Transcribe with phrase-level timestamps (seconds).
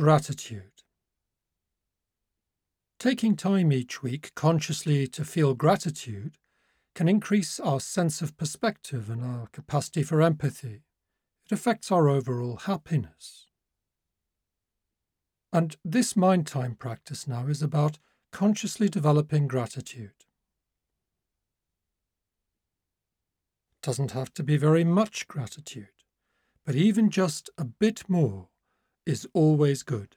[0.00, 0.82] Gratitude.
[2.98, 6.38] Taking time each week consciously to feel gratitude
[6.94, 10.84] can increase our sense of perspective and our capacity for empathy.
[11.44, 13.48] It affects our overall happiness.
[15.52, 17.98] And this mind time practice now is about
[18.32, 20.24] consciously developing gratitude.
[23.70, 25.92] It doesn't have to be very much gratitude,
[26.64, 28.49] but even just a bit more
[29.06, 30.16] is always good.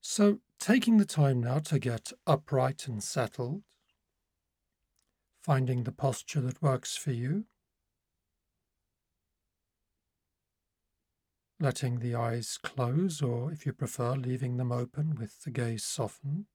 [0.00, 3.62] So, taking the time now to get upright and settled,
[5.42, 7.46] finding the posture that works for you,
[11.58, 16.46] letting the eyes close, or if you prefer, leaving them open with the gaze softened.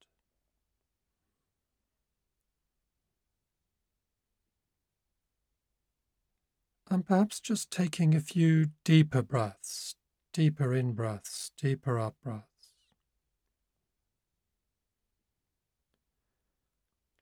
[6.90, 9.96] And perhaps just taking a few deeper breaths,
[10.34, 12.46] deeper in breaths, deeper out breaths.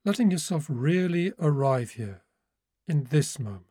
[0.06, 2.24] Letting yourself really arrive here
[2.88, 3.66] in this moment.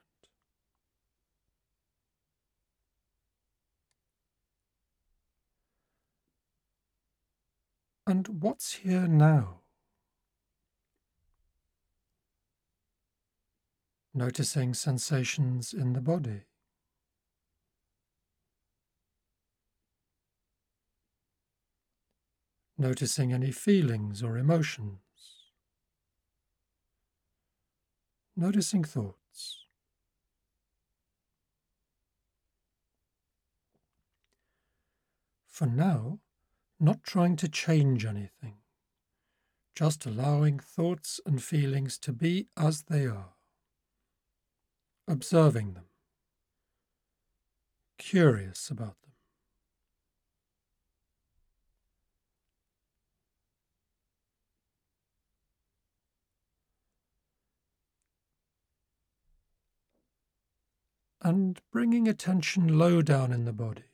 [8.06, 9.60] And what's here now?
[14.14, 16.44] Noticing sensations in the body.
[22.80, 25.00] Noticing any feelings or emotions.
[28.36, 29.64] Noticing thoughts.
[35.48, 36.20] For now,
[36.78, 38.58] not trying to change anything,
[39.74, 43.34] just allowing thoughts and feelings to be as they are,
[45.08, 45.86] observing them,
[47.98, 49.07] curious about them.
[61.28, 63.88] And bringing attention low down in the body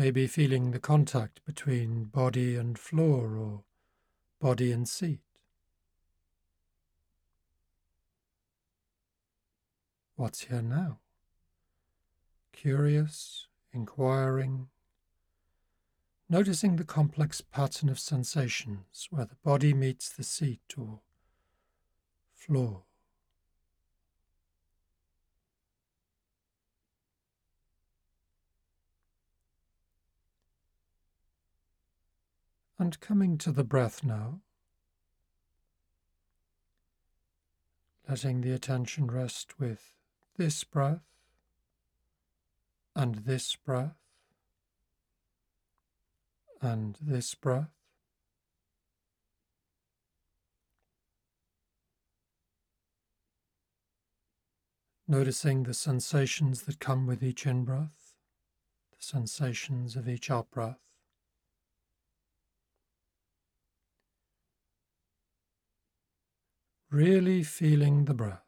[0.00, 3.64] maybe feeling the contact between body and floor or
[4.40, 5.20] body and seat.
[10.16, 11.00] What's here now?
[12.52, 14.68] Curious, inquiring,
[16.30, 21.00] noticing the complex pattern of sensations where the body meets the seat or
[22.34, 22.84] floor.
[32.80, 34.40] And coming to the breath now,
[38.08, 39.98] letting the attention rest with
[40.38, 41.04] this breath
[42.96, 43.98] and this breath
[46.62, 47.68] and this breath.
[55.06, 58.14] Noticing the sensations that come with each in breath,
[58.96, 60.89] the sensations of each out breath.
[66.90, 68.42] Really feeling the breath.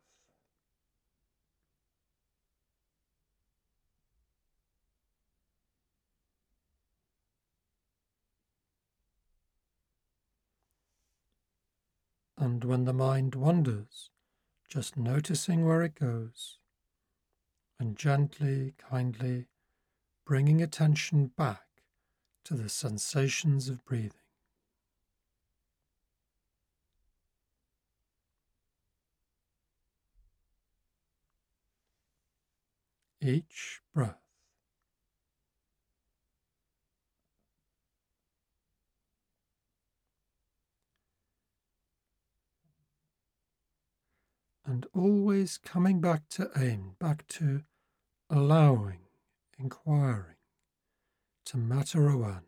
[12.37, 14.11] And when the mind wanders,
[14.69, 16.59] just noticing where it goes
[17.79, 19.47] and gently, kindly
[20.27, 21.67] bringing attention back
[22.45, 24.22] to the sensations of breathing.
[33.25, 34.17] Each breath.
[44.67, 47.63] And always coming back to aim, back to
[48.29, 49.03] allowing,
[49.57, 50.37] inquiring,
[51.45, 52.43] to meta awareness.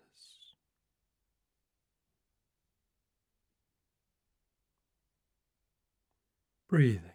[6.69, 7.14] Breathing.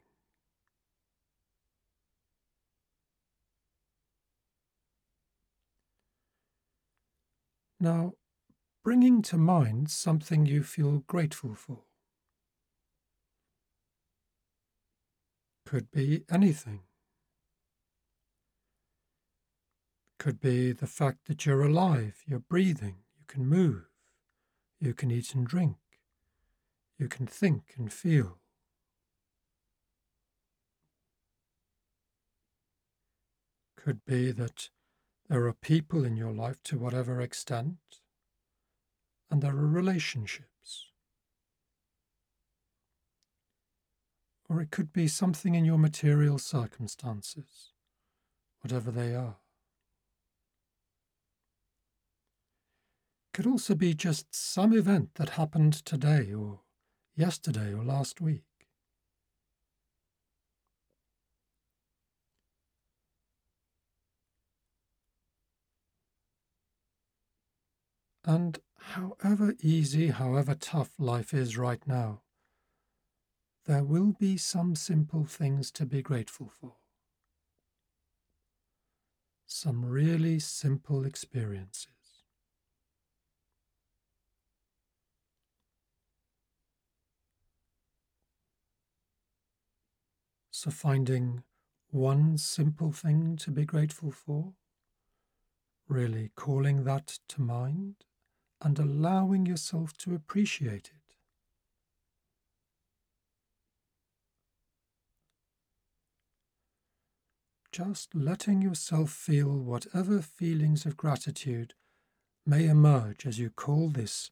[7.79, 8.13] Now,
[8.83, 11.83] bringing to mind something you feel grateful for.
[15.65, 16.81] Could be anything.
[20.17, 23.85] Could be the fact that you're alive, you're breathing, you can move,
[24.79, 25.77] you can eat and drink,
[26.97, 28.39] you can think and feel.
[33.77, 34.69] Could be that
[35.29, 37.77] There are people in your life to whatever extent,
[39.29, 40.87] and there are relationships.
[44.49, 47.73] Or it could be something in your material circumstances,
[48.61, 49.37] whatever they are.
[53.27, 56.61] It could also be just some event that happened today or
[57.15, 58.48] yesterday or last week.
[68.29, 72.21] And however easy, however tough life is right now,
[73.65, 76.75] there will be some simple things to be grateful for.
[79.47, 81.87] Some really simple experiences.
[90.51, 91.41] So, finding
[91.89, 94.53] one simple thing to be grateful for,
[95.87, 98.05] really calling that to mind
[98.61, 101.15] and allowing yourself to appreciate it.
[107.71, 111.75] Just letting yourself feel whatever feelings of gratitude
[112.45, 114.31] may emerge as you call this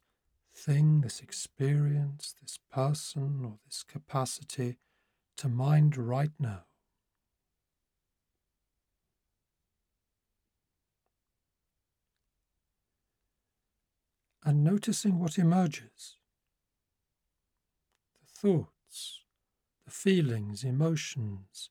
[0.52, 4.76] thing, this experience, this person, or this capacity
[5.36, 6.64] to mind right now.
[14.44, 16.16] And noticing what emerges
[18.20, 19.22] the thoughts,
[19.84, 21.70] the feelings, emotions,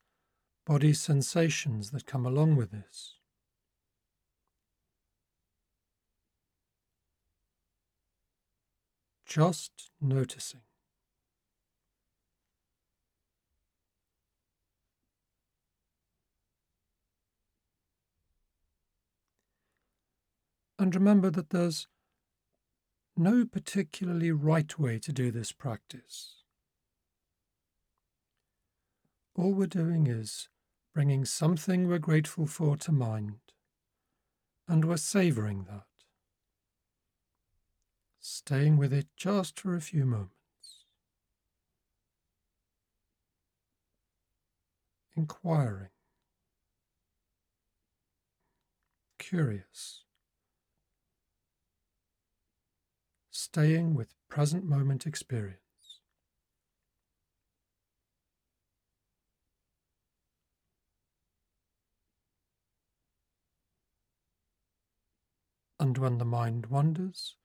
[0.65, 3.15] body sensations that come along with this.
[9.25, 10.61] Just noticing.
[20.79, 21.87] And remember that there's
[23.17, 26.43] no particularly right way to do this practice.
[29.35, 30.49] All we're doing is
[30.93, 33.39] bringing something we're grateful for to mind,
[34.67, 35.85] and we're savouring that,
[38.19, 40.31] staying with it just for a few moments.
[45.15, 45.89] Inquiring,
[49.19, 50.06] curious.
[53.47, 55.61] Staying with present moment experience.
[65.79, 67.37] And when the mind wanders,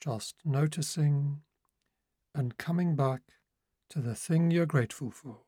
[0.00, 1.40] just noticing
[2.32, 3.22] and coming back
[3.90, 5.38] to the thing you're grateful for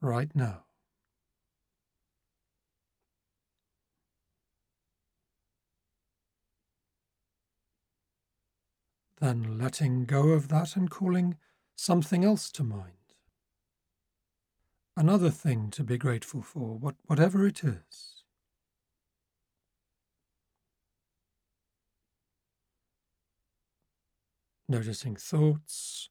[0.00, 0.69] right now.
[9.20, 11.36] Then letting go of that and calling
[11.76, 12.94] something else to mind.
[14.96, 18.24] Another thing to be grateful for, what, whatever it is.
[24.68, 26.08] Noticing thoughts,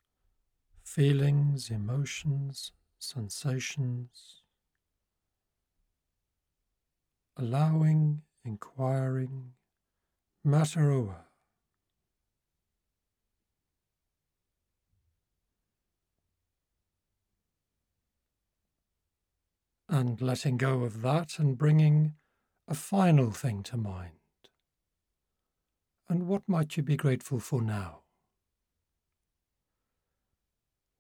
[0.84, 4.44] feelings, emotions, sensations.
[7.38, 9.54] Allowing, inquiring,
[10.44, 11.29] meta aware.
[19.90, 22.14] And letting go of that and bringing
[22.68, 24.12] a final thing to mind.
[26.08, 28.02] And what might you be grateful for now?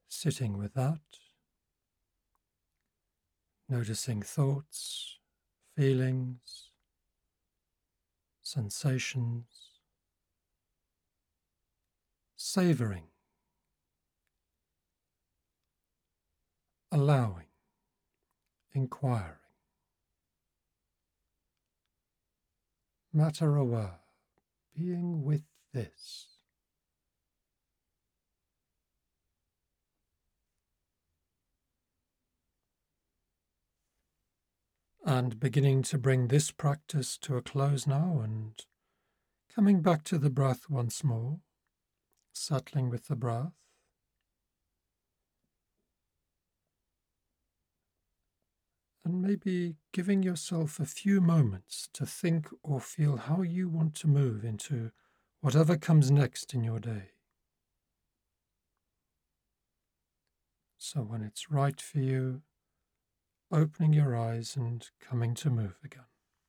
[0.08, 1.00] Sitting with that,
[3.70, 5.20] noticing thoughts,
[5.78, 6.72] feelings,
[8.42, 9.46] sensations,
[12.36, 13.10] savouring,
[16.92, 17.49] allowing
[18.80, 19.36] inquiring.
[23.12, 24.00] Meta aware,
[24.78, 25.44] being with
[25.74, 26.28] this.
[35.06, 38.64] And beginning to bring this practice to a close now and
[39.54, 41.40] coming back to the breath once more,
[42.32, 43.59] settling with the breath.
[49.10, 54.08] And maybe giving yourself a few moments to think or feel how you want to
[54.08, 54.92] move into
[55.42, 57.12] whatever comes next in your day.
[60.78, 62.42] So, when it's right for you,
[63.52, 66.09] opening your eyes and coming to move again.